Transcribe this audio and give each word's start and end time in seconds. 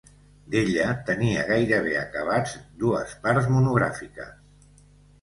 D'ella 0.53 0.87
tenia 1.09 1.43
gairebé 1.51 1.95
acabats 2.01 2.57
dues 2.83 3.17
parts 3.29 3.55
monogràfiques. 3.55 4.39